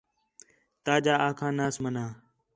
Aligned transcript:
تاجا 0.85 1.13
آکھا 1.27 1.47
ناس 1.57 1.75
منّا 1.83 2.05